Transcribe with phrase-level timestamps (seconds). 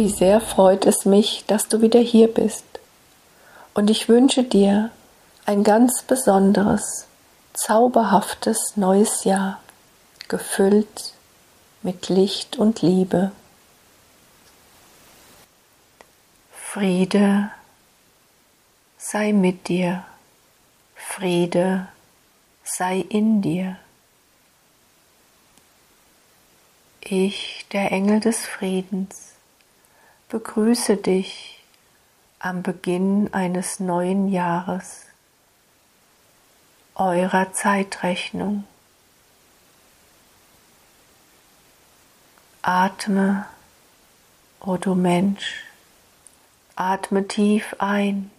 [0.00, 2.64] Wie sehr freut es mich, dass du wieder hier bist.
[3.74, 4.90] Und ich wünsche dir
[5.44, 7.06] ein ganz besonderes,
[7.52, 9.60] zauberhaftes neues Jahr,
[10.28, 11.12] gefüllt
[11.82, 13.32] mit Licht und Liebe.
[16.50, 17.50] Friede
[18.96, 20.06] sei mit dir,
[20.94, 21.88] Friede
[22.64, 23.76] sei in dir.
[27.02, 29.29] Ich, der Engel des Friedens,
[30.30, 31.60] begrüße dich
[32.38, 35.06] am Beginn eines neuen Jahres,
[36.94, 38.64] eurer Zeitrechnung.
[42.62, 43.46] Atme,
[44.60, 45.64] o oh du Mensch,
[46.76, 48.30] atme tief ein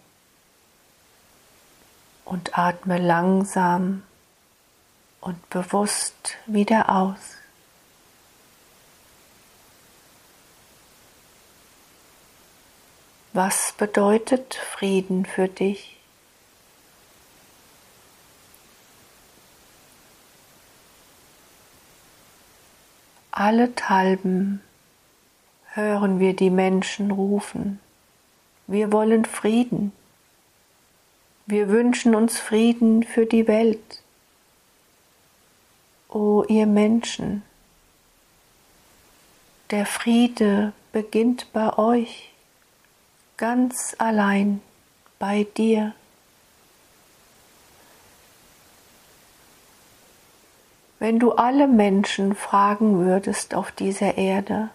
[2.24, 4.02] und atme langsam
[5.20, 7.41] und bewusst wieder aus.
[13.34, 15.96] Was bedeutet Frieden für dich?
[23.30, 24.60] Allenthalben
[25.68, 27.80] hören wir die Menschen rufen.
[28.66, 29.92] Wir wollen Frieden.
[31.46, 34.02] Wir wünschen uns Frieden für die Welt.
[36.10, 37.42] O ihr Menschen,
[39.70, 42.31] der Friede beginnt bei euch
[43.36, 44.60] ganz allein
[45.18, 45.94] bei dir.
[50.98, 54.70] Wenn du alle Menschen fragen würdest auf dieser Erde,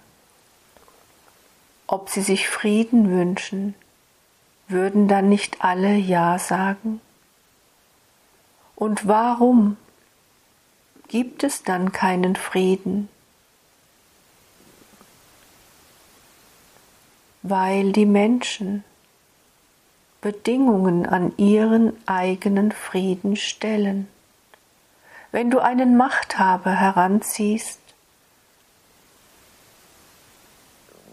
[1.88, 3.76] ob sie sich Frieden wünschen,
[4.68, 7.00] würden dann nicht alle Ja sagen?
[8.76, 9.78] Und warum
[11.08, 13.10] gibt es dann keinen Frieden?
[17.50, 18.84] Weil die Menschen
[20.22, 24.08] Bedingungen an ihren eigenen Frieden stellen.
[25.32, 27.80] Wenn du einen Machthaber heranziehst,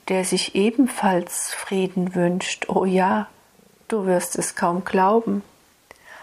[0.08, 3.28] der sich ebenfalls Frieden wünscht, oh ja,
[3.88, 5.42] du wirst es kaum glauben,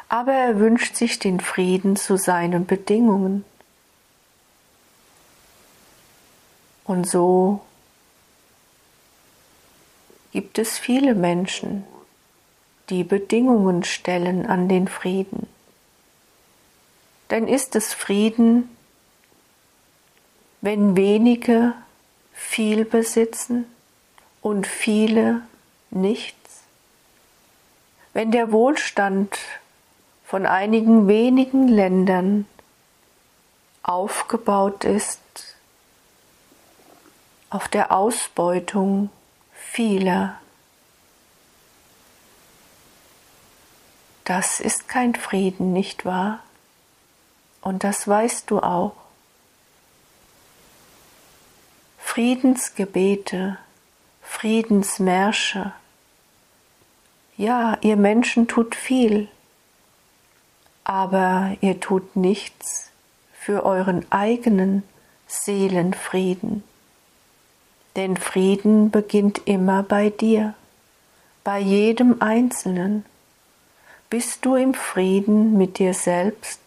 [0.09, 3.45] aber er wünscht sich den Frieden zu seinen Bedingungen.
[6.83, 7.61] Und so
[10.31, 11.83] gibt es viele Menschen,
[12.89, 15.47] die Bedingungen stellen an den Frieden.
[17.29, 18.69] Denn ist es Frieden,
[20.59, 21.73] wenn wenige
[22.33, 23.65] viel besitzen
[24.41, 25.41] und viele
[25.89, 26.61] nichts?
[28.13, 29.37] Wenn der Wohlstand
[30.25, 32.45] von einigen wenigen Ländern
[33.83, 35.19] aufgebaut ist
[37.49, 39.09] auf der Ausbeutung
[39.71, 40.35] viele.
[44.25, 46.39] Das ist kein Frieden, nicht wahr?
[47.61, 48.95] Und das weißt du auch.
[51.99, 53.57] Friedensgebete,
[54.21, 55.71] Friedensmärsche.
[57.37, 59.29] Ja, ihr Menschen tut viel,
[60.83, 62.91] aber ihr tut nichts
[63.33, 64.83] für euren eigenen
[65.27, 66.63] Seelenfrieden.
[67.95, 70.53] Denn Frieden beginnt immer bei dir,
[71.43, 73.05] bei jedem Einzelnen.
[74.09, 76.59] Bist du im Frieden mit dir selbst?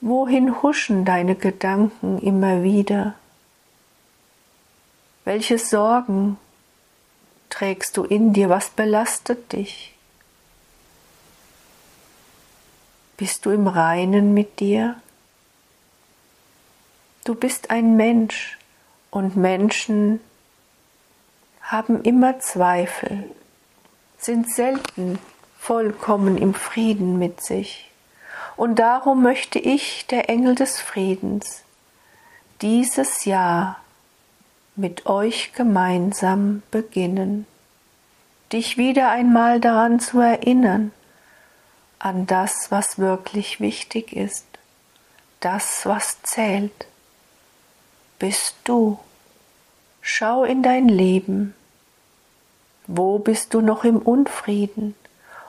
[0.00, 3.14] Wohin huschen deine Gedanken immer wieder?
[5.24, 6.38] Welche Sorgen
[7.48, 8.48] trägst du in dir?
[8.48, 9.94] Was belastet dich?
[13.16, 14.96] Bist du im Reinen mit dir?
[17.24, 18.58] Du bist ein Mensch
[19.12, 20.18] und Menschen
[21.62, 23.30] haben immer Zweifel,
[24.18, 25.20] sind selten
[25.56, 27.92] vollkommen im Frieden mit sich.
[28.56, 31.62] Und darum möchte ich, der Engel des Friedens,
[32.60, 33.80] dieses Jahr
[34.74, 37.46] mit euch gemeinsam beginnen,
[38.52, 40.90] dich wieder einmal daran zu erinnern,
[42.00, 44.46] an das, was wirklich wichtig ist,
[45.38, 46.86] das, was zählt
[48.22, 49.00] bist du.
[50.00, 51.56] Schau in dein Leben.
[52.86, 54.94] Wo bist du noch im Unfrieden?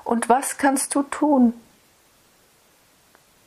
[0.03, 1.53] Und was kannst du tun,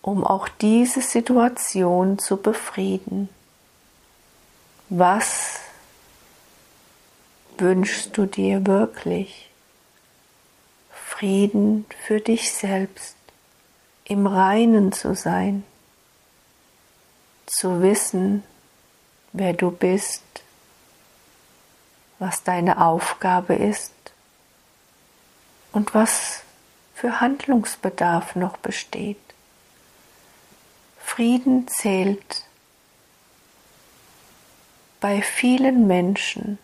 [0.00, 3.28] um auch diese Situation zu befrieden?
[4.90, 5.58] Was
[7.58, 9.50] wünschst du dir wirklich?
[10.92, 13.16] Frieden für dich selbst,
[14.04, 15.64] im Reinen zu sein,
[17.46, 18.44] zu wissen,
[19.36, 20.22] wer du bist,
[22.18, 23.92] was deine Aufgabe ist
[25.72, 26.42] und was
[26.94, 29.18] für Handlungsbedarf noch besteht.
[30.98, 32.44] Frieden zählt
[35.00, 36.58] bei vielen Menschen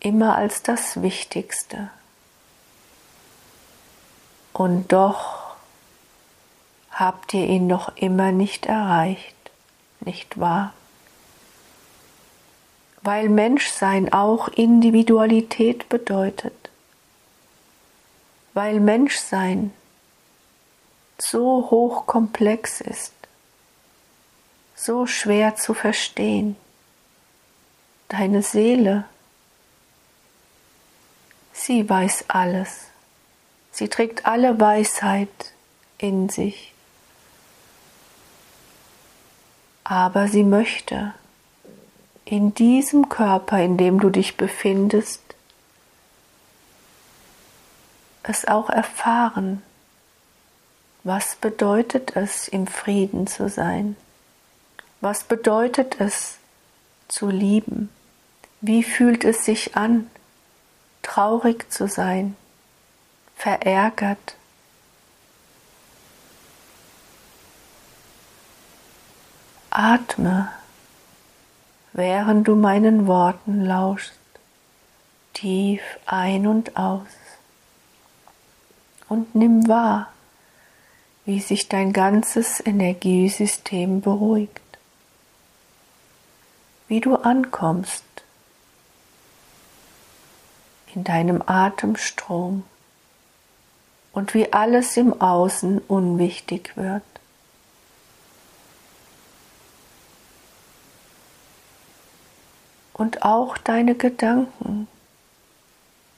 [0.00, 1.90] immer als das Wichtigste.
[4.52, 5.54] Und doch
[6.90, 9.33] habt ihr ihn noch immer nicht erreicht,
[10.04, 10.72] nicht wahr?
[13.02, 16.70] Weil Menschsein auch Individualität bedeutet,
[18.54, 19.72] weil Menschsein
[21.18, 23.12] so hochkomplex ist,
[24.74, 26.56] so schwer zu verstehen.
[28.08, 29.04] Deine Seele,
[31.52, 32.88] sie weiß alles.
[33.70, 35.52] Sie trägt alle Weisheit
[35.98, 36.73] in sich.
[39.84, 41.12] Aber sie möchte
[42.24, 45.22] in diesem Körper, in dem du dich befindest,
[48.22, 49.62] es auch erfahren.
[51.02, 53.96] Was bedeutet es, im Frieden zu sein?
[55.02, 56.38] Was bedeutet es,
[57.08, 57.90] zu lieben?
[58.62, 60.10] Wie fühlt es sich an,
[61.02, 62.34] traurig zu sein,
[63.36, 64.36] verärgert?
[69.76, 70.52] Atme,
[71.94, 74.12] während du meinen Worten lauschst,
[75.32, 77.08] tief ein und aus
[79.08, 80.12] und nimm wahr,
[81.24, 84.62] wie sich dein ganzes Energiesystem beruhigt,
[86.86, 88.04] wie du ankommst
[90.94, 92.62] in deinem Atemstrom
[94.12, 97.02] und wie alles im Außen unwichtig wird.
[102.94, 104.88] Und auch deine Gedanken,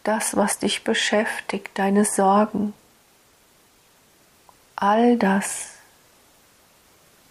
[0.04, 2.74] das, was dich beschäftigt, deine Sorgen,
[4.76, 5.70] all das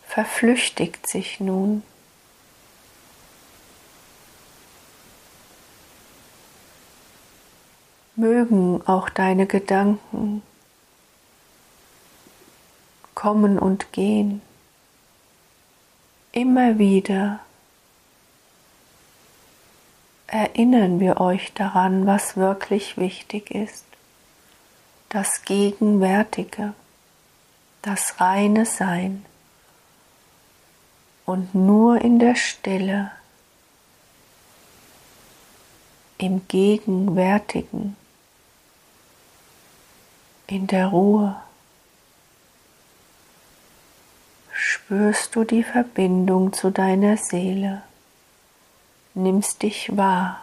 [0.07, 1.83] verflüchtigt sich nun.
[8.15, 10.41] Mögen auch deine Gedanken
[13.13, 14.41] kommen und gehen,
[16.31, 17.44] immer wieder
[20.27, 23.85] erinnern wir euch daran, was wirklich wichtig ist,
[25.09, 26.73] das Gegenwärtige
[27.85, 29.25] das reine Sein.
[31.25, 33.11] Und nur in der Stille,
[36.17, 37.95] im Gegenwärtigen,
[40.47, 41.35] in der Ruhe
[44.51, 47.83] spürst du die Verbindung zu deiner Seele,
[49.15, 50.41] nimmst dich wahr.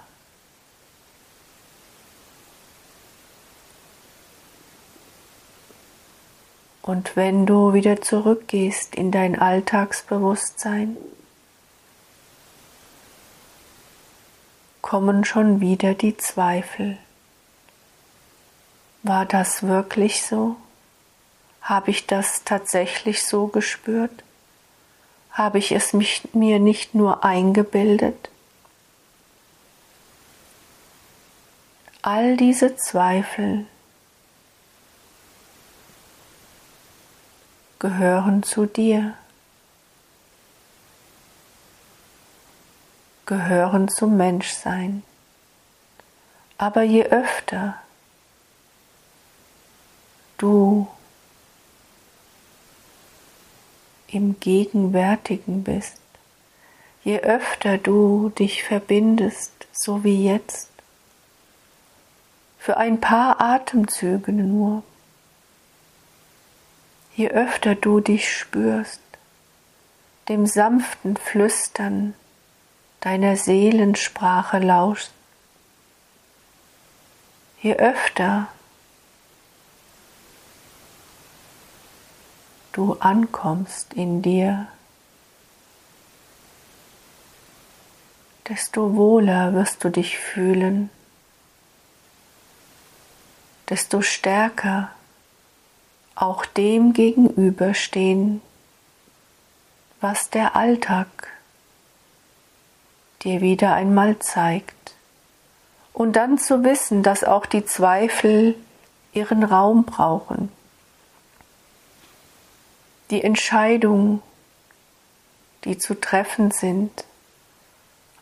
[6.82, 10.96] Und wenn du wieder zurückgehst in dein Alltagsbewusstsein,
[14.80, 16.98] kommen schon wieder die Zweifel.
[19.04, 20.56] War das wirklich so?
[21.62, 24.24] Habe ich das tatsächlich so gespürt?
[25.30, 28.28] Habe ich es mich, mir nicht nur eingebildet?
[32.04, 33.64] All diese Zweifel
[37.78, 39.14] gehören zu dir,
[43.24, 45.04] gehören zum Menschsein.
[46.58, 47.76] Aber je öfter
[50.38, 50.88] du
[54.08, 56.00] im Gegenwärtigen bist,
[57.04, 60.71] je öfter du dich verbindest, so wie jetzt,
[62.62, 64.84] für ein paar Atemzüge nur,
[67.16, 69.00] je öfter du dich spürst,
[70.28, 72.14] dem sanften Flüstern
[73.00, 75.10] deiner Seelensprache lauschst,
[77.60, 78.46] je öfter
[82.70, 84.68] du ankommst in dir,
[88.48, 90.90] desto wohler wirst du dich fühlen,
[93.72, 94.90] desto stärker
[96.14, 98.42] auch dem gegenüberstehen,
[100.02, 101.08] was der Alltag
[103.22, 104.92] dir wieder einmal zeigt.
[105.94, 108.56] Und dann zu wissen, dass auch die Zweifel
[109.14, 110.52] ihren Raum brauchen.
[113.08, 114.20] Die Entscheidung
[115.64, 117.06] die zu treffen sind,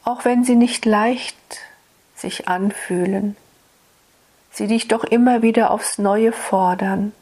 [0.04, 1.37] auch wenn sie nicht leicht
[2.14, 3.35] sich anfühlen,
[4.50, 7.12] sie dich doch immer wieder aufs neue fordern,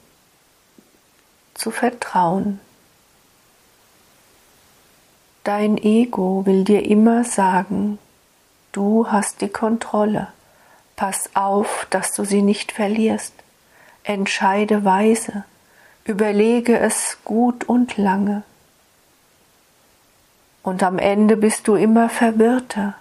[1.55, 2.61] zu vertrauen.
[5.45, 7.99] Dein Ego will dir immer sagen,
[8.73, 10.29] du hast die Kontrolle,
[10.97, 13.33] pass auf, dass du sie nicht verlierst,
[14.05, 15.45] entscheide weise,
[16.05, 18.43] überlege es gut und lange.
[20.63, 22.95] Und am Ende bist du immer verwirrter,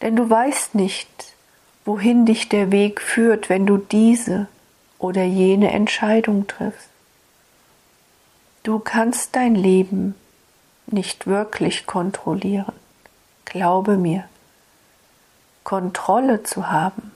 [0.00, 1.34] denn du weißt nicht,
[1.88, 4.46] wohin dich der Weg führt, wenn du diese
[4.98, 6.90] oder jene Entscheidung triffst.
[8.62, 10.14] Du kannst dein Leben
[10.86, 12.74] nicht wirklich kontrollieren.
[13.46, 14.28] Glaube mir,
[15.64, 17.10] Kontrolle zu haben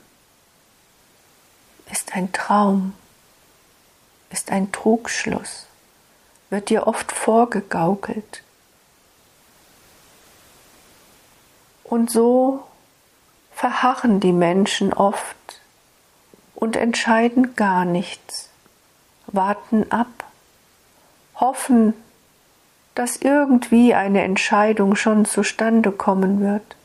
[1.91, 2.95] ist ein Traum,
[4.31, 5.67] ist ein Trugschluss,
[6.49, 8.41] wird dir oft vorgegaukelt.
[11.83, 12.63] Und so
[13.63, 15.61] verharren die Menschen oft
[16.53, 18.49] und entscheiden gar nichts,
[19.27, 20.25] warten ab,
[21.35, 21.93] hoffen,
[22.93, 26.75] dass irgendwie eine Entscheidung schon zustande kommen wird.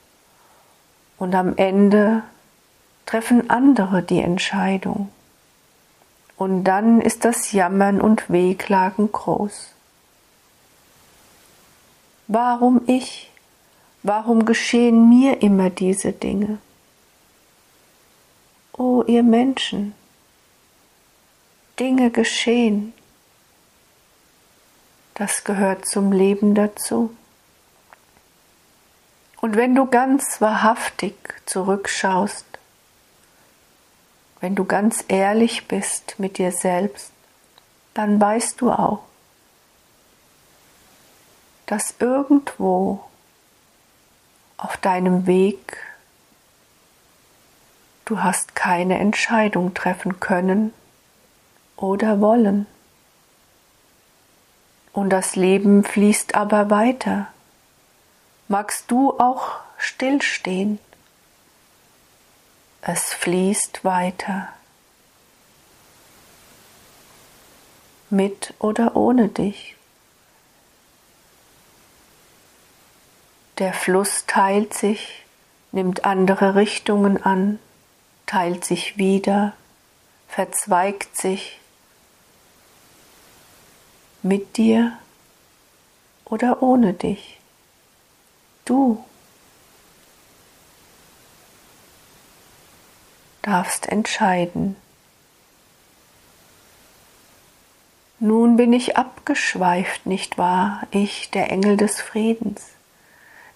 [1.19, 2.23] Und am Ende
[3.07, 5.09] treffen andere die Entscheidung.
[6.37, 9.73] Und dann ist das Jammern und Wehklagen groß.
[12.29, 13.33] Warum ich?
[14.05, 16.59] Warum geschehen mir immer diese Dinge?
[18.79, 19.93] O ihr Menschen,
[21.81, 22.93] Dinge geschehen,
[25.15, 27.13] das gehört zum Leben dazu.
[29.41, 32.47] Und wenn du ganz wahrhaftig zurückschaust,
[34.41, 37.11] wenn du ganz ehrlich bist mit dir selbst,
[37.95, 39.03] dann weißt du auch,
[41.67, 43.03] dass irgendwo
[44.57, 45.88] auf deinem Weg
[48.09, 50.73] du hast keine Entscheidung treffen können
[51.77, 52.67] oder wollen.
[54.95, 57.27] Und das Leben fließt aber weiter.
[58.49, 60.79] Magst du auch stillstehen?
[62.81, 64.49] Es fließt weiter.
[68.09, 69.77] Mit oder ohne dich.
[73.59, 75.27] Der Fluss teilt sich,
[75.73, 77.59] nimmt andere Richtungen an,
[78.29, 79.55] teilt sich wieder,
[80.29, 81.59] verzweigt sich
[84.23, 84.97] mit dir
[86.25, 87.41] oder ohne dich.
[88.65, 89.05] Du
[93.43, 94.77] darfst entscheiden.
[98.21, 102.63] Nun bin ich abgeschweift, nicht wahr, ich, der Engel des Friedens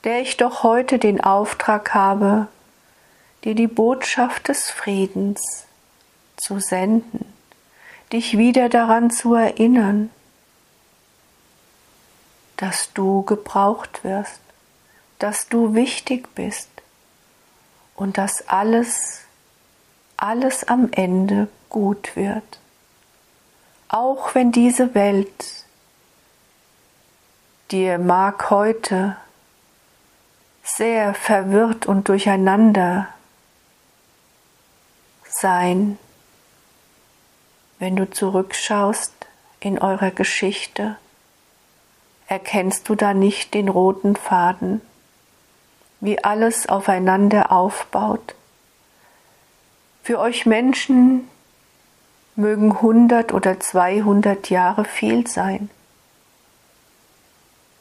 [0.05, 2.49] der ich doch heute den Auftrag habe,
[3.45, 5.67] dir die Botschaft des Friedens
[6.37, 7.33] zu senden,
[8.13, 10.11] dich wieder daran zu erinnern,
[12.57, 14.41] dass du gebraucht wirst,
[15.19, 16.69] dass du wichtig bist
[17.97, 19.21] und dass alles,
[20.17, 22.61] alles am Ende gut wird.
[23.89, 25.65] Auch wenn diese Welt
[27.71, 29.17] dir mag heute
[30.63, 33.09] sehr verwirrt und durcheinander
[35.43, 35.99] sein,
[37.79, 39.13] wenn du zurückschaust
[39.61, 40.97] in eurer Geschichte,
[42.29, 44.81] erkennst du da nicht den roten Faden,
[46.01, 48.35] wie alles aufeinander aufbaut.
[50.03, 51.29] Für euch Menschen
[52.35, 55.69] mögen hundert oder zweihundert Jahre viel sein.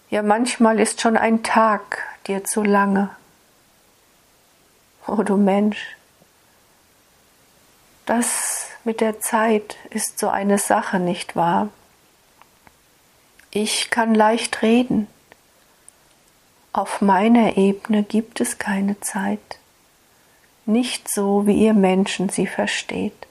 [0.10, 3.10] Ja, manchmal ist schon ein Tag dir zu lange.
[5.08, 5.96] O oh, du Mensch,
[8.12, 11.70] das mit der Zeit ist so eine Sache, nicht wahr?
[13.52, 15.08] Ich kann leicht reden.
[16.74, 19.60] Auf meiner Ebene gibt es keine Zeit.
[20.66, 23.28] Nicht so, wie ihr Menschen sie versteht.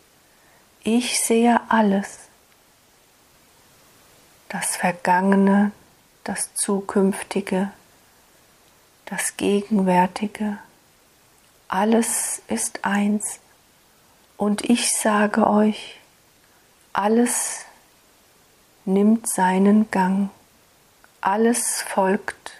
[0.82, 2.20] Ich sehe alles.
[4.48, 5.72] Das Vergangene,
[6.24, 7.70] das Zukünftige,
[9.04, 10.56] das Gegenwärtige,
[11.68, 13.40] alles ist eins.
[14.40, 16.00] Und ich sage euch,
[16.94, 17.66] alles
[18.86, 20.30] nimmt seinen Gang,
[21.20, 22.52] alles folgt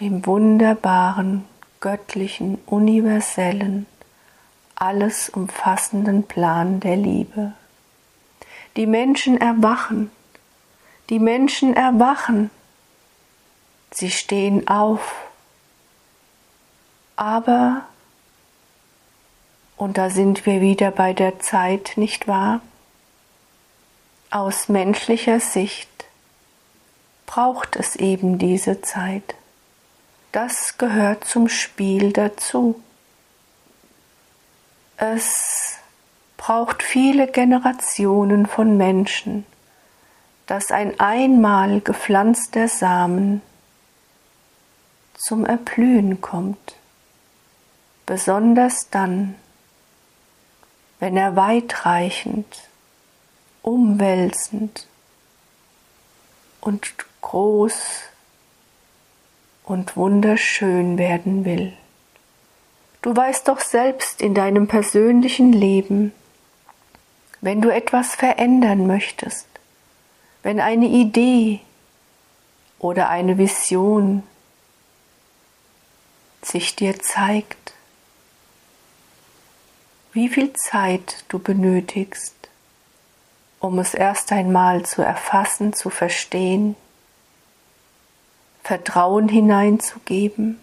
[0.00, 1.44] dem wunderbaren,
[1.78, 3.86] göttlichen, universellen,
[4.74, 7.52] alles umfassenden Plan der Liebe.
[8.74, 10.10] Die Menschen erwachen,
[11.08, 12.50] Die Menschen erwachen,
[13.92, 15.14] sie stehen auf,
[17.14, 17.82] aber,
[19.80, 22.60] und da sind wir wieder bei der Zeit, nicht wahr?
[24.30, 25.88] Aus menschlicher Sicht
[27.24, 29.34] braucht es eben diese Zeit.
[30.32, 32.78] Das gehört zum Spiel dazu.
[34.98, 35.76] Es
[36.36, 39.46] braucht viele Generationen von Menschen,
[40.46, 43.40] dass ein einmal gepflanzter Samen
[45.14, 46.76] zum Erblühen kommt,
[48.04, 49.36] besonders dann,
[51.00, 52.68] wenn er weitreichend,
[53.62, 54.86] umwälzend
[56.60, 57.74] und groß
[59.64, 61.72] und wunderschön werden will.
[63.02, 66.12] Du weißt doch selbst in deinem persönlichen Leben,
[67.40, 69.46] wenn du etwas verändern möchtest,
[70.42, 71.60] wenn eine Idee
[72.78, 74.22] oder eine Vision
[76.42, 77.72] sich dir zeigt,
[80.12, 82.34] wie viel Zeit du benötigst,
[83.60, 86.76] um es erst einmal zu erfassen, zu verstehen,
[88.62, 90.58] Vertrauen hineinzugeben,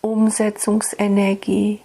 [0.00, 1.80] Umsetzungsenergie,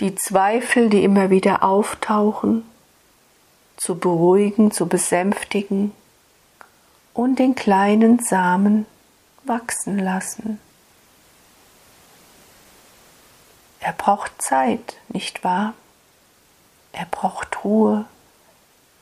[0.00, 2.64] die Zweifel, die immer wieder auftauchen,
[3.76, 5.92] zu beruhigen, zu besänftigen
[7.14, 8.86] und den kleinen Samen
[9.44, 10.60] wachsen lassen.
[13.80, 15.74] Er braucht Zeit, nicht wahr?
[16.92, 18.06] Er braucht Ruhe.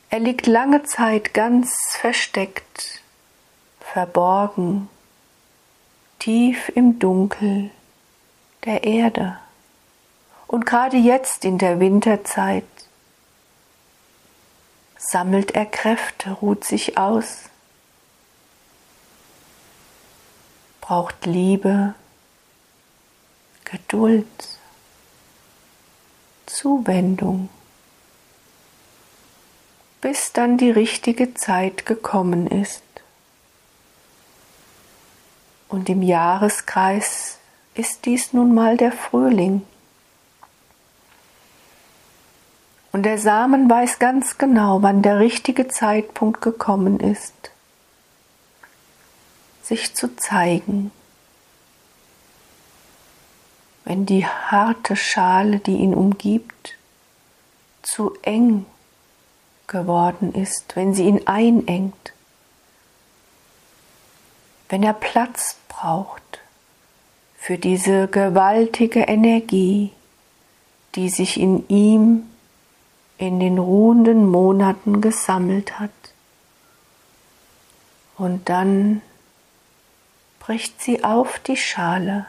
[0.09, 3.01] Er liegt lange Zeit ganz versteckt,
[3.79, 4.89] verborgen,
[6.19, 7.71] tief im Dunkel
[8.65, 9.39] der Erde.
[10.47, 12.63] Und gerade jetzt in der Winterzeit
[14.97, 17.49] sammelt er Kräfte, ruht sich aus,
[20.81, 21.95] braucht Liebe,
[23.65, 24.56] Geduld,
[26.59, 27.49] Zuwendung,
[30.01, 32.81] bis dann die richtige Zeit gekommen ist.
[35.69, 37.37] Und im Jahreskreis
[37.75, 39.67] ist dies nun mal der Frühling.
[42.91, 47.51] Und der Samen weiß ganz genau, wann der richtige Zeitpunkt gekommen ist,
[49.61, 50.91] sich zu zeigen.
[53.87, 56.75] Wenn die harte Schale, die ihn umgibt,
[57.83, 58.65] zu eng
[59.65, 62.11] geworden ist, wenn sie ihn einengt,
[64.67, 66.41] wenn er Platz braucht
[67.37, 69.93] für diese gewaltige Energie,
[70.95, 72.23] die sich in ihm
[73.17, 75.91] in den ruhenden Monaten gesammelt hat.
[78.17, 79.01] Und dann
[80.41, 82.25] bricht sie auf die Schale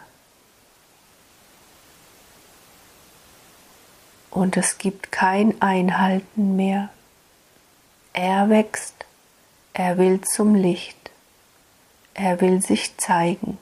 [4.38, 6.90] und es gibt kein Einhalten mehr.
[8.12, 9.04] Er wächst,
[9.74, 11.10] er will zum Licht.
[12.14, 13.58] Er will sich zeigen.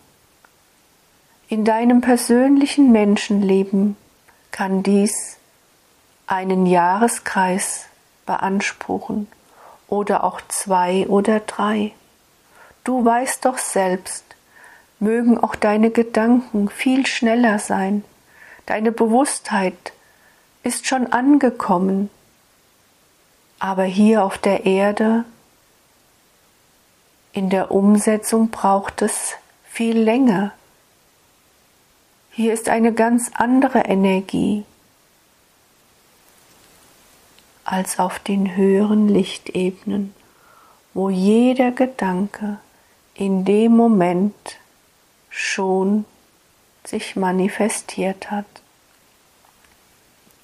[1.49, 3.97] In deinem persönlichen Menschenleben
[4.51, 5.39] kann dies
[6.27, 7.87] einen Jahreskreis
[8.27, 9.29] beanspruchen
[9.89, 11.93] oder auch zwei oder drei.
[12.85, 14.25] Du weißt doch selbst,
[14.99, 18.05] mögen auch deine Gedanken viel schneller sein,
[18.67, 19.93] deine Bewusstheit
[20.67, 22.11] ist schon angekommen,
[23.61, 25.25] aber hier auf der Erde
[27.33, 30.53] in der Umsetzung braucht es viel länger.
[32.33, 34.65] Hier ist eine ganz andere Energie
[37.65, 40.15] als auf den höheren Lichtebenen,
[40.95, 42.59] wo jeder Gedanke
[43.15, 44.59] in dem Moment
[45.31, 46.07] schon
[46.85, 48.47] sich manifestiert hat.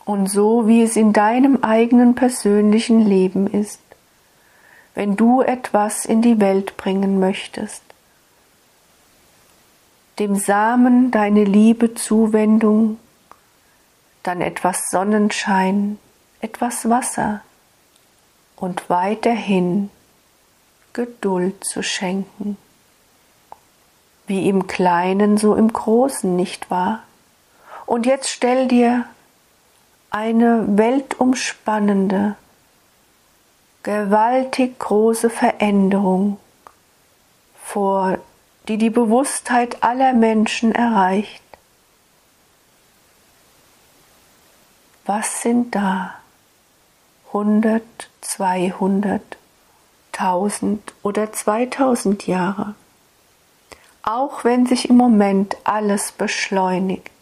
[0.04, 3.80] Und so wie es in deinem eigenen persönlichen Leben ist,
[4.94, 7.82] wenn du etwas in die Welt bringen möchtest.
[10.18, 12.98] Dem Samen deine Liebe, Zuwendung,
[14.22, 15.98] dann etwas Sonnenschein,
[16.40, 17.40] etwas Wasser
[18.56, 19.90] und weiterhin
[20.92, 22.56] Geduld zu schenken.
[24.26, 27.02] Wie im Kleinen, so im Großen, nicht wahr?
[27.86, 29.06] Und jetzt stell dir
[30.12, 32.36] eine weltumspannende,
[33.82, 36.38] gewaltig große Veränderung
[37.64, 38.18] vor,
[38.68, 41.42] die die Bewusstheit aller Menschen erreicht.
[45.06, 46.14] Was sind da?
[47.28, 47.82] 100,
[48.20, 49.22] 200
[50.12, 52.74] tausend oder zweitausend Jahre.
[54.02, 57.21] Auch wenn sich im Moment alles beschleunigt,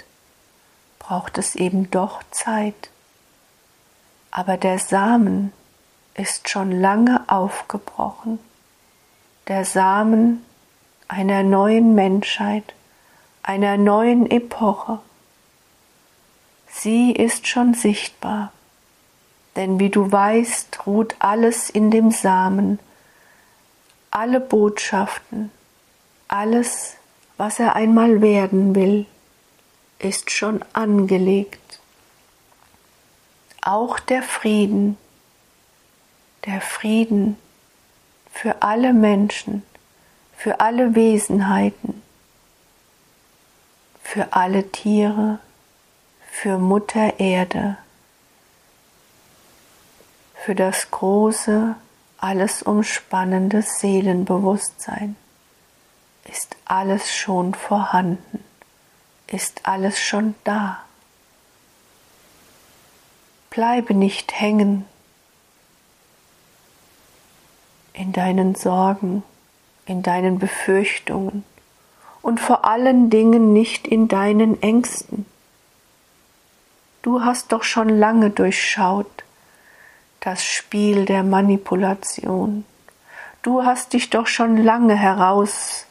[1.11, 2.89] braucht es eben doch Zeit.
[4.31, 5.53] Aber der Samen
[6.15, 8.39] ist schon lange aufgebrochen,
[9.49, 10.45] der Samen
[11.09, 12.75] einer neuen Menschheit,
[13.43, 15.01] einer neuen Epoche.
[16.69, 18.53] Sie ist schon sichtbar,
[19.57, 22.79] denn wie du weißt, ruht alles in dem Samen,
[24.13, 25.51] alle Botschaften,
[26.29, 26.95] alles,
[27.37, 29.07] was er einmal werden will,
[30.01, 31.81] ist schon angelegt.
[33.63, 34.97] Auch der Frieden,
[36.47, 37.37] der Frieden
[38.33, 39.63] für alle Menschen,
[40.37, 42.03] für alle Wesenheiten,
[44.03, 45.39] für alle Tiere,
[46.31, 47.77] für Mutter Erde,
[50.35, 51.77] für das große,
[52.17, 55.17] alles umspannende Seelenbewusstsein
[56.25, 58.45] ist alles schon vorhanden,
[59.31, 60.81] ist alles schon da.
[63.49, 64.85] Bleibe nicht hängen
[67.93, 69.23] in deinen Sorgen,
[69.87, 71.45] in deinen Befürchtungen
[72.23, 75.27] und vor allen Dingen nicht in deinen Ängsten.
[77.03, 79.25] Du hast doch schon lange durchschaut
[80.21, 82.65] das Spiel der Manipulation.
[83.43, 85.87] Du hast dich doch schon lange heraus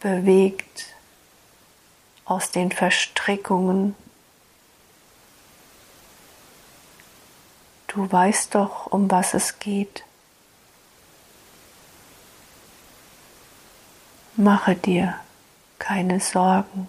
[0.00, 0.91] bewegt
[2.32, 3.94] aus den Verstrickungen.
[7.88, 10.04] Du weißt doch, um was es geht.
[14.34, 15.14] Mache dir
[15.78, 16.88] keine Sorgen.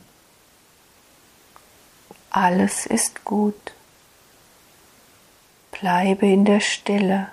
[2.29, 3.73] Alles ist gut.
[5.71, 7.27] Bleibe in der Stille.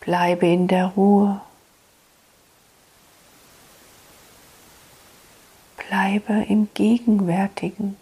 [0.00, 1.40] Bleibe in der Ruhe.
[6.10, 7.96] Bleibe im Gegenwärtigen.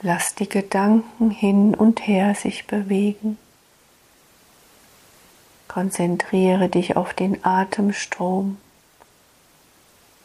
[0.00, 3.38] Lass die Gedanken hin und her sich bewegen.
[5.68, 8.56] Konzentriere dich auf den Atemstrom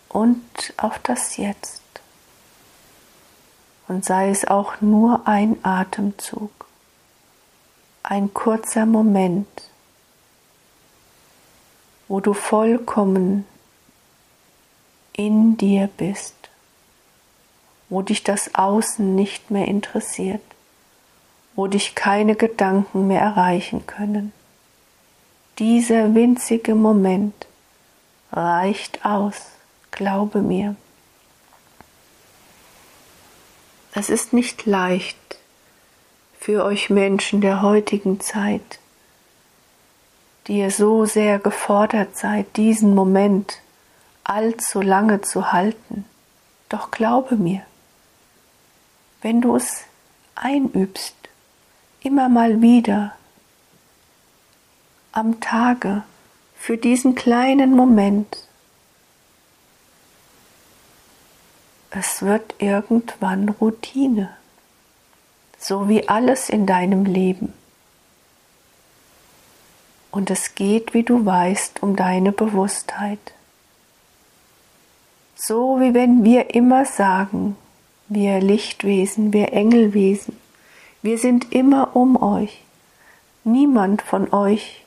[0.10, 1.84] und auf das Jetzt.
[3.88, 6.66] Und sei es auch nur ein Atemzug,
[8.02, 9.70] ein kurzer Moment,
[12.08, 13.46] wo du vollkommen
[15.16, 16.36] in dir bist,
[17.90, 20.42] wo dich das Außen nicht mehr interessiert,
[21.56, 24.34] wo dich keine Gedanken mehr erreichen können.
[25.60, 27.48] Dieser winzige Moment
[28.32, 29.36] reicht aus,
[29.92, 30.76] glaube mir.
[33.94, 35.18] Es ist nicht leicht
[36.38, 38.80] für euch Menschen der heutigen Zeit,
[40.48, 43.62] die ihr so sehr gefordert seid, diesen Moment
[44.26, 46.06] allzu lange zu halten.
[46.68, 47.62] Doch glaube mir,
[49.22, 49.84] wenn du es
[50.36, 51.16] einübst,
[52.02, 53.16] immer mal wieder
[55.12, 56.04] am Tage
[56.56, 58.48] für diesen kleinen Moment.
[61.92, 64.36] Es wird irgendwann Routine,
[65.58, 67.54] so wie alles in deinem Leben.
[70.12, 73.35] Und es geht, wie du weißt, um deine Bewusstheit.
[75.36, 77.58] So wie wenn wir immer sagen,
[78.08, 80.38] wir Lichtwesen, wir Engelwesen,
[81.02, 82.64] wir sind immer um euch.
[83.44, 84.86] Niemand von euch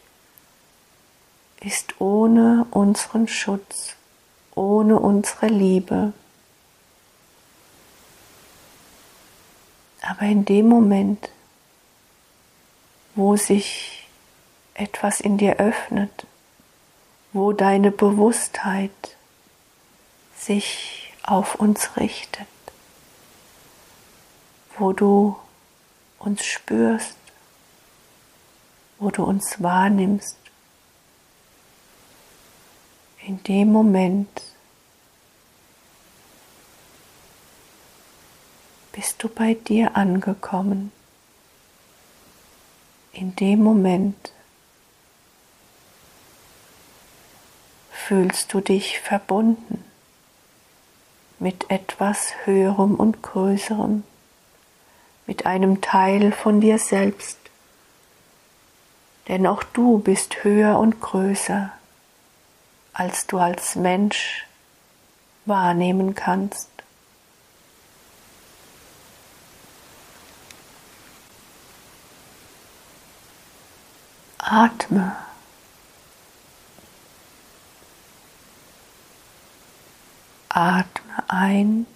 [1.61, 3.95] ist ohne unseren Schutz,
[4.55, 6.13] ohne unsere Liebe.
[10.01, 11.29] Aber in dem Moment,
[13.15, 14.09] wo sich
[14.75, 16.27] etwas in dir öffnet,
[17.33, 19.18] wo deine Bewusstheit
[20.39, 22.47] sich auf uns richtet,
[24.77, 25.37] wo du
[26.19, 27.17] uns spürst,
[28.99, 30.37] wo du uns wahrnimmst,
[33.27, 34.43] in dem Moment
[38.93, 40.93] bist du bei dir angekommen.
[43.13, 44.33] In dem Moment
[47.93, 49.88] fühlst du dich verbunden
[51.39, 54.03] mit etwas Höherem und Größerem,
[55.27, 57.39] mit einem Teil von dir selbst.
[59.29, 61.73] Denn auch du bist höher und größer
[62.99, 64.45] als du als Mensch
[65.47, 66.69] wahrnehmen kannst.
[74.39, 75.17] Atme.
[80.49, 81.87] Atme ein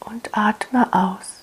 [0.00, 1.40] und atme aus.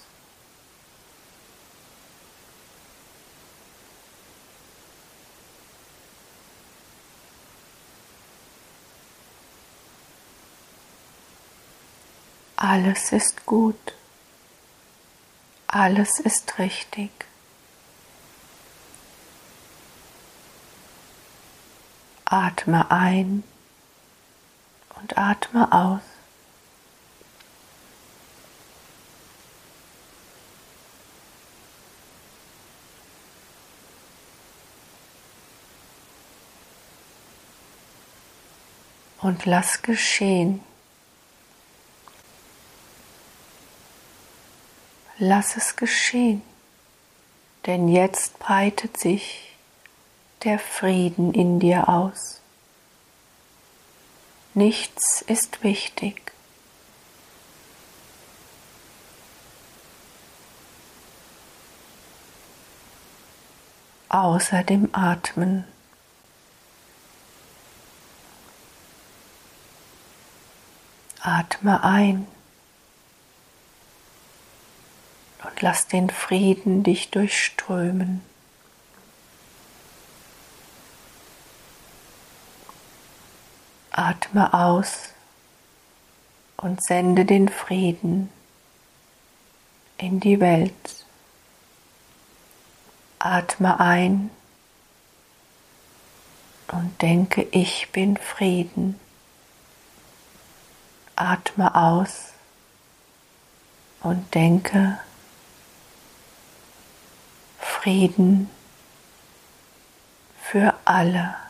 [12.56, 13.94] Alles ist gut.
[15.68, 17.12] Alles ist richtig.
[22.26, 23.44] Atme ein
[25.02, 26.02] und atme aus.
[39.22, 40.64] Und lass geschehen.
[45.20, 46.44] Lass es geschehen,
[47.66, 49.56] denn jetzt breitet sich
[50.44, 52.40] der Frieden in dir aus.
[54.58, 56.32] Nichts ist wichtig.
[64.10, 65.66] außer dem Atmen.
[71.22, 72.26] Atme ein
[75.44, 78.24] und lass den Frieden dich durchströmen.
[83.98, 85.10] Atme aus
[86.56, 88.30] und sende den Frieden
[89.98, 91.04] in die Welt.
[93.18, 94.30] Atme ein
[96.68, 99.00] und denke, ich bin Frieden.
[101.16, 102.34] Atme aus
[104.04, 105.00] und denke,
[107.60, 108.48] Frieden
[110.40, 111.47] für alle.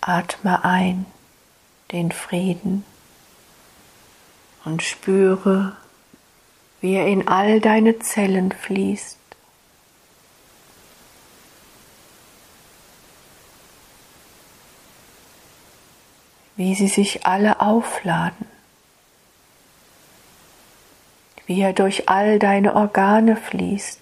[0.00, 1.06] Atme ein
[1.92, 2.84] den Frieden
[4.64, 5.76] und spüre,
[6.80, 9.18] wie er in all deine Zellen fließt.
[16.56, 18.46] Wie sie sich alle aufladen.
[21.46, 23.99] Wie er durch all deine Organe fließt.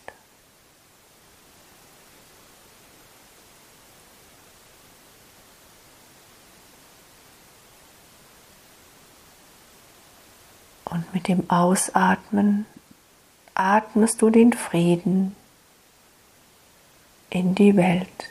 [10.90, 12.66] Und mit dem Ausatmen
[13.54, 15.36] atmest du den Frieden
[17.30, 18.30] in die Welt.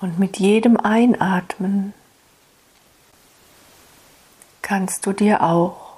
[0.00, 1.92] Und mit jedem Einatmen
[4.62, 5.96] kannst du dir auch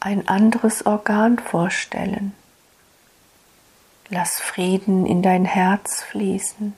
[0.00, 2.34] ein anderes Organ vorstellen.
[4.10, 6.74] Lass Frieden in dein Herz fließen.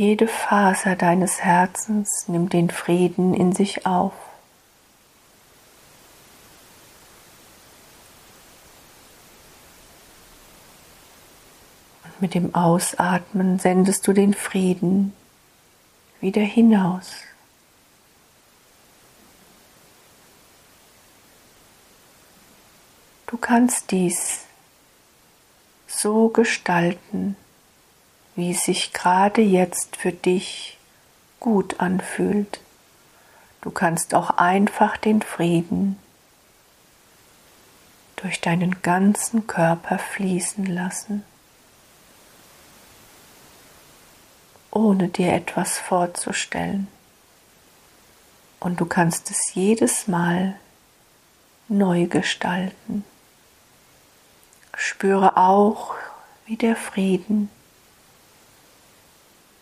[0.00, 4.14] Jede Faser deines Herzens nimmt den Frieden in sich auf.
[12.02, 15.12] Und mit dem Ausatmen sendest du den Frieden
[16.22, 17.12] wieder hinaus.
[23.26, 24.46] Du kannst dies
[25.86, 27.36] so gestalten,
[28.40, 30.78] wie es sich gerade jetzt für dich
[31.40, 32.60] gut anfühlt.
[33.60, 35.98] Du kannst auch einfach den Frieden
[38.16, 41.22] durch deinen ganzen Körper fließen lassen,
[44.70, 46.88] ohne dir etwas vorzustellen.
[48.58, 50.58] Und du kannst es jedes Mal
[51.68, 53.04] neu gestalten.
[54.74, 55.94] Spüre auch,
[56.46, 57.50] wie der Frieden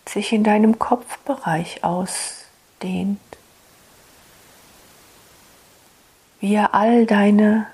[0.09, 3.21] sich in deinem Kopfbereich ausdehnt,
[6.41, 7.67] wie er all deine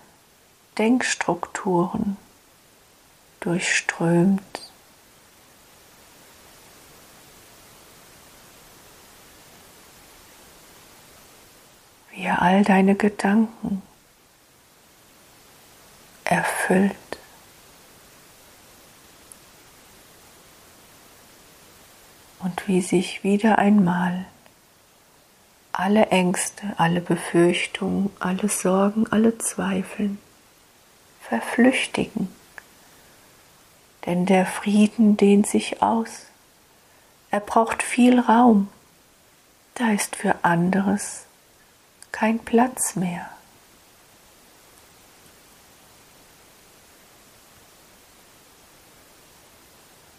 [0.79, 2.17] Denkstrukturen
[3.41, 4.43] durchströmt.
[12.11, 13.83] Wie er all deine Gedanken
[16.25, 16.97] erfüllt.
[22.45, 24.27] und wie sich wieder einmal
[25.73, 30.17] alle Ängste, alle Befürchtungen, alle Sorgen, alle Zweifel
[31.23, 32.29] verflüchtigen.
[34.07, 36.27] Denn der Frieden dehnt sich aus.
[37.31, 38.69] Er braucht viel Raum.
[39.75, 41.25] Da ist für anderes
[42.13, 43.29] kein Platz mehr.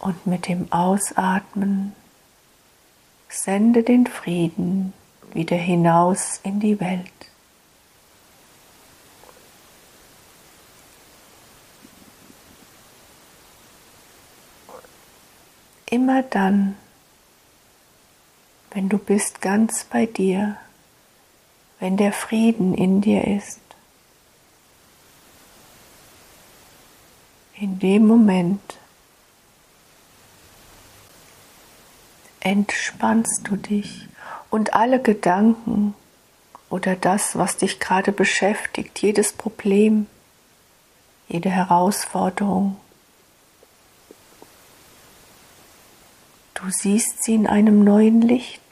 [0.00, 1.94] Und mit dem Ausatmen
[3.28, 4.92] sende den Frieden
[5.32, 7.10] wieder hinaus in die Welt.
[15.88, 16.76] Immer dann,
[18.72, 20.56] wenn du bist ganz bei dir,
[21.78, 23.60] wenn der Frieden in dir ist,
[27.58, 28.78] in dem Moment
[32.46, 34.06] entspannst du dich
[34.50, 35.96] und alle Gedanken
[36.70, 40.06] oder das, was dich gerade beschäftigt, jedes Problem,
[41.26, 42.76] jede Herausforderung,
[46.54, 48.62] du siehst sie in einem neuen Licht.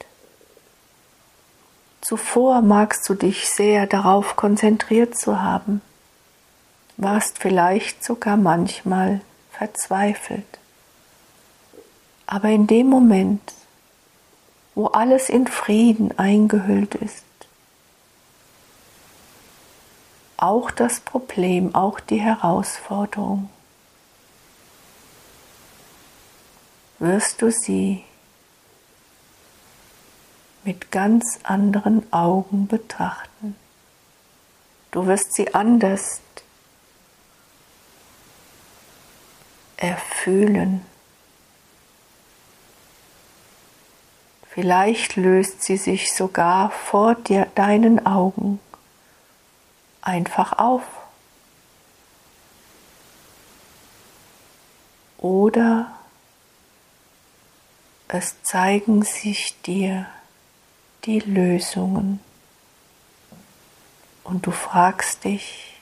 [1.99, 5.81] Zuvor magst du dich sehr darauf konzentriert zu haben,
[6.95, 9.19] warst vielleicht sogar manchmal
[9.51, 10.45] verzweifelt.
[12.25, 13.41] Aber in dem Moment,
[14.75, 17.23] wo alles in Frieden eingehüllt ist,
[20.37, 23.49] auch das Problem, auch die Herausforderung,
[26.99, 28.03] wirst du sie
[30.65, 33.55] mit ganz anderen Augen betrachten.
[34.91, 36.21] Du wirst sie anders
[39.77, 40.85] erfühlen.
[44.55, 48.61] Vielleicht löst sie sich sogar vor dir, deinen Augen
[50.01, 50.83] einfach auf.
[55.17, 55.91] Oder
[58.07, 60.05] es zeigen sich dir
[61.03, 62.21] die Lösungen.
[64.23, 65.73] Und du fragst dich,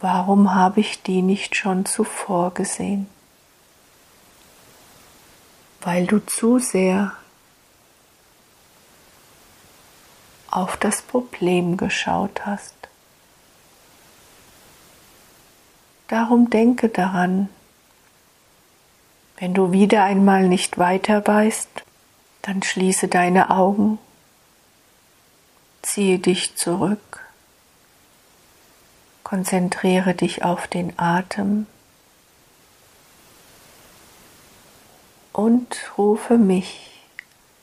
[0.00, 3.13] warum habe ich die nicht schon zuvor gesehen?
[5.84, 7.12] Weil du zu sehr
[10.50, 12.74] auf das Problem geschaut hast.
[16.08, 17.50] Darum denke daran,
[19.36, 21.82] wenn du wieder einmal nicht weiter weißt,
[22.42, 23.98] dann schließe deine Augen,
[25.82, 27.26] ziehe dich zurück,
[29.22, 31.66] konzentriere dich auf den Atem
[35.34, 37.02] und rufe mich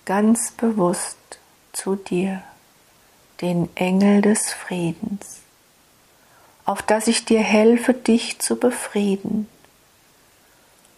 [0.04, 1.18] ganz bewusst
[1.72, 2.44] zu dir,
[3.40, 5.40] den Engel des Friedens,
[6.66, 9.48] auf dass ich dir helfe, dich zu befrieden,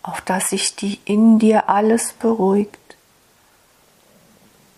[0.01, 2.97] auf dass sich in dir alles beruhigt,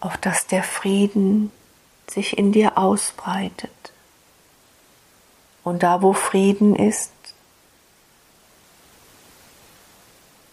[0.01, 1.49] auf dass der Frieden
[2.07, 3.71] sich in dir ausbreitet.
[5.63, 7.11] Und da, wo Frieden ist,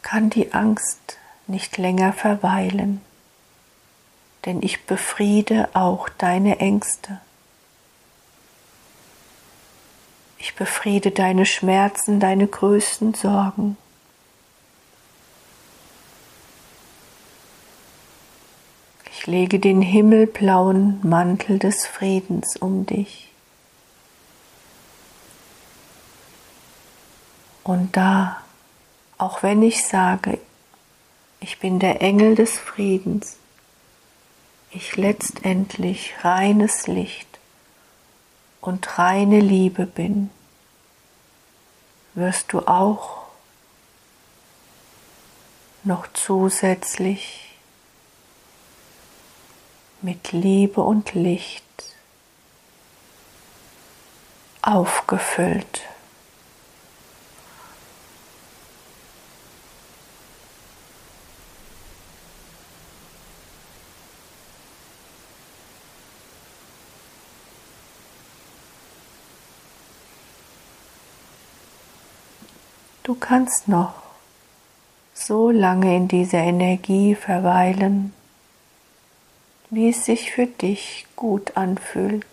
[0.02, 1.18] kann die Angst
[1.52, 3.00] nicht länger verweilen,
[4.44, 7.20] denn ich befriede auch deine Ängste.
[10.38, 13.76] Ich befriede deine Schmerzen, deine größten Sorgen.
[19.12, 23.30] Ich lege den himmelblauen Mantel des Friedens um dich.
[27.62, 28.38] Und da,
[29.18, 30.40] auch wenn ich sage,
[31.42, 33.36] ich bin der Engel des Friedens,
[34.70, 37.40] ich letztendlich reines Licht
[38.60, 40.30] und reine Liebe bin,
[42.14, 43.22] wirst du auch
[45.82, 47.56] noch zusätzlich
[50.00, 51.64] mit Liebe und Licht
[54.62, 55.82] aufgefüllt.
[73.12, 73.92] Du kannst noch
[75.12, 78.14] so lange in dieser Energie verweilen,
[79.68, 82.24] wie es sich für dich gut anfühlt.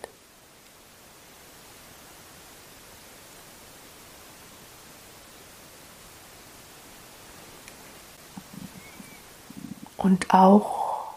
[9.98, 11.12] Und auch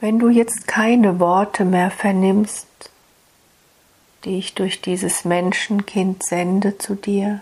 [0.00, 2.68] wenn du jetzt keine Worte mehr vernimmst,
[4.26, 7.40] die ich durch dieses Menschenkind sende zu dir,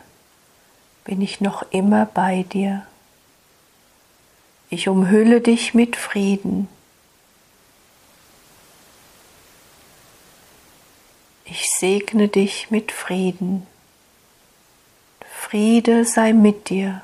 [1.10, 2.86] bin ich noch immer bei dir.
[4.68, 6.68] Ich umhülle dich mit Frieden.
[11.44, 13.66] Ich segne dich mit Frieden.
[15.28, 17.02] Friede sei mit dir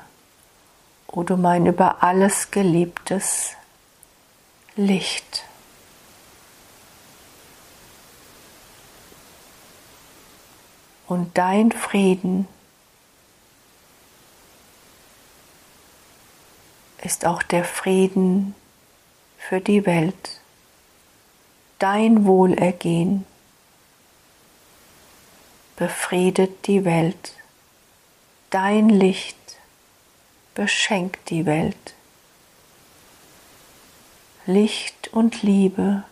[1.07, 3.55] O du mein über alles geliebtes
[4.77, 5.43] Licht.
[11.07, 12.47] Und dein Frieden
[17.03, 18.55] ist auch der Frieden
[19.37, 20.41] für die Welt,
[21.79, 23.25] dein Wohlergehen
[25.75, 27.33] befriedet die Welt,
[28.49, 29.37] dein Licht
[30.55, 31.93] beschenkt die Welt.
[34.47, 36.03] Licht und Liebe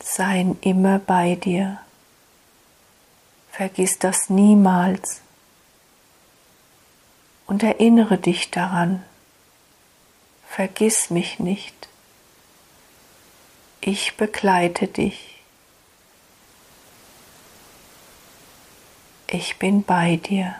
[0.00, 1.80] seien immer bei dir.
[3.50, 5.23] Vergiss das niemals
[7.46, 9.04] und erinnere dich daran.
[10.48, 11.88] Vergiss mich nicht.
[13.80, 15.34] Ich begleite dich.
[19.34, 20.54] ich bin bei dir.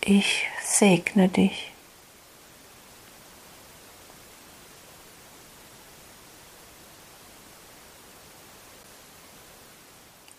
[0.00, 1.72] Ich segne dich.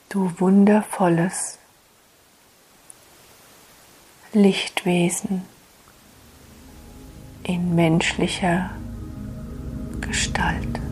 [0.10, 1.58] Du wundervolles
[4.32, 5.44] Lichtwesen
[7.44, 8.72] in menschlicher
[10.00, 10.87] Gestalt.